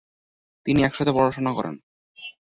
তিনি 0.65 0.79
একসাথে 0.83 1.11
পড়াশোনা 1.15 1.51
করেন। 1.53 1.75